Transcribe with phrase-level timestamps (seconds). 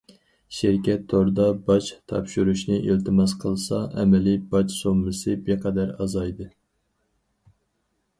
[0.59, 6.49] شىركەت توردا باج تاپشۇرۇشنى ئىلتىماس قىلسا، ئەمەلىي باج سوممىسى بىر قەدەر ئازايدى.